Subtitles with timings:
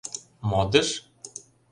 [0.49, 0.89] —Модыш?